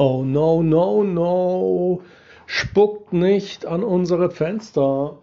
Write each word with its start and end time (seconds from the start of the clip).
Oh 0.00 0.22
no, 0.22 0.62
no, 0.62 1.02
no. 1.02 2.02
Spuckt 2.46 3.12
nicht 3.12 3.66
an 3.66 3.82
unsere 3.82 4.30
Fenster. 4.30 5.18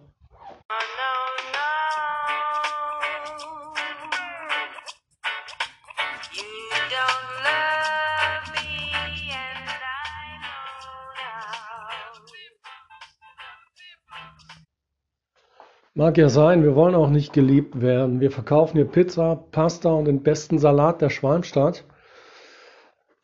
Mag 15.93 16.17
ja 16.17 16.27
sein, 16.27 16.63
wir 16.63 16.75
wollen 16.75 16.95
auch 16.95 17.09
nicht 17.09 17.31
geliebt 17.31 17.79
werden. 17.79 18.19
Wir 18.19 18.29
verkaufen 18.29 18.75
hier 18.75 18.85
Pizza, 18.85 19.37
Pasta 19.53 19.93
und 19.93 20.03
den 20.03 20.21
besten 20.21 20.59
Salat 20.59 21.01
der 21.01 21.09
Schwalmstadt. 21.09 21.85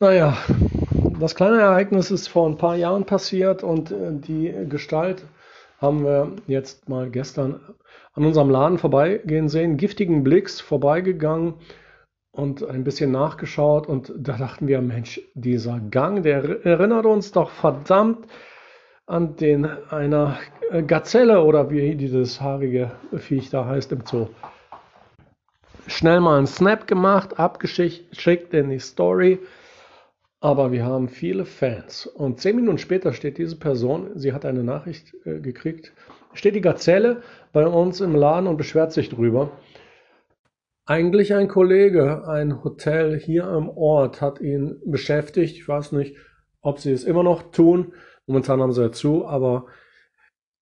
Naja, 0.00 0.38
das 1.22 1.36
kleine 1.36 1.60
Ereignis 1.60 2.10
ist 2.10 2.26
vor 2.26 2.48
ein 2.48 2.56
paar 2.56 2.74
Jahren 2.74 3.04
passiert 3.04 3.62
und 3.62 3.92
äh, 3.92 4.12
die 4.12 4.52
Gestalt 4.68 5.24
haben 5.78 6.04
wir 6.04 6.32
jetzt 6.48 6.88
mal 6.88 7.10
gestern 7.10 7.60
an 8.12 8.24
unserem 8.24 8.50
Laden 8.50 8.78
vorbeigehen 8.78 9.48
sehen, 9.48 9.76
giftigen 9.76 10.24
Blicks 10.24 10.60
vorbeigegangen 10.60 11.54
und 12.32 12.68
ein 12.68 12.82
bisschen 12.82 13.12
nachgeschaut 13.12 13.86
und 13.86 14.12
da 14.16 14.36
dachten 14.36 14.66
wir, 14.66 14.80
Mensch, 14.80 15.20
dieser 15.34 15.78
Gang, 15.78 16.24
der 16.24 16.64
erinnert 16.66 17.06
uns 17.06 17.30
doch 17.30 17.50
verdammt 17.50 18.26
an 19.06 19.36
den 19.36 19.66
einer 19.90 20.38
Gazelle 20.86 21.42
oder 21.42 21.70
wie 21.70 21.94
dieses 21.94 22.40
haarige 22.40 22.90
Viech 23.12 23.50
da 23.50 23.66
heißt 23.66 23.92
im 23.92 24.04
Zoo. 24.06 24.28
Schnell 25.86 26.20
mal 26.20 26.38
einen 26.38 26.46
Snap 26.46 26.86
gemacht, 26.86 27.38
abgeschickt 27.38 28.54
in 28.54 28.70
die 28.70 28.78
Story 28.78 29.38
aber 30.42 30.72
wir 30.72 30.84
haben 30.84 31.08
viele 31.08 31.44
Fans. 31.44 32.04
Und 32.04 32.40
zehn 32.40 32.56
Minuten 32.56 32.78
später 32.78 33.12
steht 33.12 33.38
diese 33.38 33.56
Person, 33.56 34.10
sie 34.16 34.32
hat 34.32 34.44
eine 34.44 34.64
Nachricht 34.64 35.14
äh, 35.24 35.38
gekriegt, 35.38 35.92
steht 36.34 36.56
die 36.56 36.60
Gazelle 36.60 37.22
bei 37.52 37.64
uns 37.64 38.00
im 38.00 38.16
Laden 38.16 38.48
und 38.48 38.56
beschwert 38.56 38.92
sich 38.92 39.08
drüber. 39.08 39.52
Eigentlich 40.84 41.32
ein 41.32 41.46
Kollege, 41.46 42.26
ein 42.26 42.64
Hotel 42.64 43.20
hier 43.20 43.46
am 43.46 43.68
Ort 43.68 44.20
hat 44.20 44.40
ihn 44.40 44.80
beschäftigt. 44.84 45.56
Ich 45.56 45.68
weiß 45.68 45.92
nicht, 45.92 46.16
ob 46.60 46.80
sie 46.80 46.90
es 46.90 47.04
immer 47.04 47.22
noch 47.22 47.52
tun. 47.52 47.92
Momentan 48.26 48.60
haben 48.60 48.72
sie 48.72 48.82
ja 48.82 48.90
zu, 48.90 49.24
aber 49.24 49.66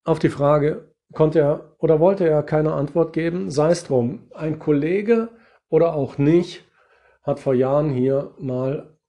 auf 0.04 0.18
die 0.18 0.28
Frage 0.28 0.92
konnte 1.14 1.38
er 1.38 1.76
oder 1.78 2.00
wollte 2.00 2.28
er 2.28 2.42
keine 2.42 2.74
Antwort 2.74 3.14
geben. 3.14 3.50
Sei 3.50 3.70
es 3.70 3.84
drum. 3.84 4.30
Ein 4.34 4.58
Kollege 4.58 5.30
oder 5.70 5.94
auch 5.94 6.18
nicht 6.18 6.66
hat 7.22 7.40
vor 7.40 7.54
Jahren 7.54 7.88
hier 7.88 8.34
mal 8.38 8.99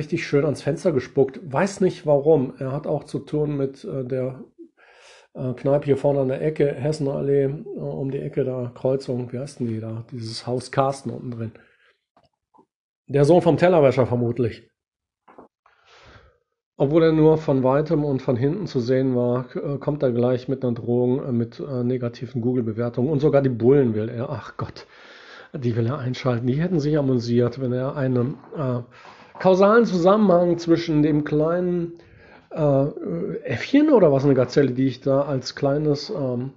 richtig 0.00 0.26
schön 0.26 0.46
ans 0.46 0.62
Fenster 0.62 0.92
gespuckt. 0.92 1.40
Weiß 1.44 1.82
nicht 1.82 2.06
warum. 2.06 2.54
Er 2.58 2.72
hat 2.72 2.86
auch 2.86 3.04
zu 3.04 3.18
tun 3.18 3.56
mit 3.58 3.84
äh, 3.84 4.02
der 4.02 4.42
äh, 5.34 5.52
Kneipe 5.52 5.84
hier 5.84 5.98
vorne 5.98 6.20
an 6.20 6.28
der 6.28 6.40
Ecke, 6.40 6.72
Hessenallee, 6.74 7.44
äh, 7.44 7.78
um 7.78 8.10
die 8.10 8.20
Ecke 8.20 8.44
da, 8.44 8.72
Kreuzung, 8.74 9.30
wie 9.30 9.38
heißt 9.38 9.60
denn 9.60 9.68
die 9.68 9.78
da? 9.78 10.04
Dieses 10.10 10.46
Haus 10.46 10.72
Carsten 10.72 11.10
unten 11.10 11.30
drin. 11.30 11.52
Der 13.08 13.26
Sohn 13.26 13.42
vom 13.42 13.58
Tellerwäscher 13.58 14.06
vermutlich. 14.06 14.70
Obwohl 16.78 17.02
er 17.02 17.12
nur 17.12 17.36
von 17.36 17.62
weitem 17.62 18.04
und 18.06 18.22
von 18.22 18.36
hinten 18.36 18.66
zu 18.66 18.80
sehen 18.80 19.14
war, 19.14 19.54
äh, 19.54 19.76
kommt 19.76 20.02
er 20.02 20.12
gleich 20.12 20.48
mit 20.48 20.64
einer 20.64 20.72
Drohung, 20.72 21.22
äh, 21.22 21.30
mit 21.30 21.60
äh, 21.60 21.84
negativen 21.84 22.40
Google-Bewertungen 22.40 23.10
und 23.10 23.20
sogar 23.20 23.42
die 23.42 23.50
Bullen 23.50 23.94
will 23.94 24.08
er. 24.08 24.30
Ach 24.30 24.56
Gott, 24.56 24.86
die 25.52 25.76
will 25.76 25.86
er 25.86 25.98
einschalten. 25.98 26.46
Die 26.46 26.58
hätten 26.58 26.80
sich 26.80 26.96
amüsiert, 26.96 27.60
wenn 27.60 27.74
er 27.74 27.96
einem 27.96 28.38
kausalen 29.40 29.86
Zusammenhang 29.86 30.58
zwischen 30.58 31.02
dem 31.02 31.24
kleinen 31.24 31.94
äh, 32.50 32.86
Äffchen 33.42 33.90
oder 33.90 34.12
was 34.12 34.24
eine 34.24 34.34
Gazelle, 34.34 34.70
die 34.70 34.86
ich 34.86 35.00
da 35.00 35.22
als 35.22 35.56
kleines 35.56 36.10
ähm, 36.10 36.52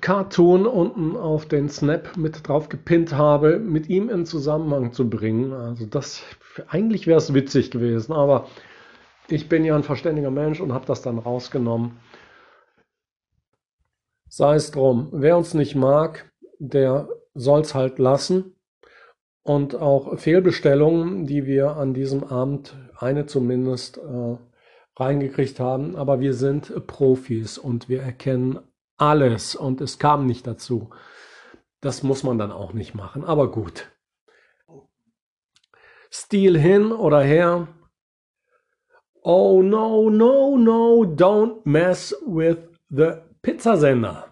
Cartoon 0.00 0.66
unten 0.66 1.16
auf 1.16 1.46
den 1.46 1.68
Snap 1.68 2.16
mit 2.16 2.48
drauf 2.48 2.68
gepinnt 2.68 3.12
habe, 3.12 3.58
mit 3.58 3.88
ihm 3.88 4.08
in 4.08 4.26
Zusammenhang 4.26 4.92
zu 4.92 5.08
bringen. 5.08 5.52
Also 5.52 5.86
das 5.86 6.22
eigentlich 6.66 7.06
wäre 7.06 7.18
es 7.18 7.34
witzig 7.34 7.70
gewesen, 7.70 8.12
aber 8.12 8.46
ich 9.28 9.48
bin 9.48 9.64
ja 9.64 9.76
ein 9.76 9.84
verständiger 9.84 10.30
Mensch 10.30 10.60
und 10.60 10.72
habe 10.72 10.86
das 10.86 11.02
dann 11.02 11.18
rausgenommen. 11.18 12.00
Sei 14.28 14.54
es 14.54 14.70
drum, 14.70 15.08
wer 15.12 15.36
uns 15.36 15.54
nicht 15.54 15.74
mag, 15.74 16.30
der 16.58 17.08
soll 17.34 17.60
es 17.60 17.74
halt 17.74 17.98
lassen 17.98 18.54
und 19.42 19.74
auch 19.74 20.18
Fehlbestellungen, 20.18 21.26
die 21.26 21.46
wir 21.46 21.76
an 21.76 21.94
diesem 21.94 22.24
Abend, 22.24 22.76
eine 22.96 23.26
zumindest, 23.26 23.98
äh, 23.98 24.36
reingekriegt 24.96 25.58
haben. 25.60 25.96
Aber 25.96 26.20
wir 26.20 26.34
sind 26.34 26.86
Profis 26.86 27.58
und 27.58 27.88
wir 27.88 28.02
erkennen 28.02 28.60
alles 28.96 29.56
und 29.56 29.80
es 29.80 29.98
kam 29.98 30.26
nicht 30.26 30.46
dazu. 30.46 30.90
Das 31.80 32.02
muss 32.02 32.22
man 32.22 32.38
dann 32.38 32.52
auch 32.52 32.74
nicht 32.74 32.94
machen, 32.94 33.24
aber 33.24 33.50
gut. 33.50 33.90
Stil 36.12 36.58
hin 36.58 36.92
oder 36.92 37.22
her. 37.22 37.68
Oh 39.22 39.62
no, 39.62 40.10
no, 40.10 40.56
no, 40.56 41.02
don't 41.04 41.60
mess 41.64 42.14
with 42.26 42.58
the 42.90 43.12
Pizzasender. 43.42 44.29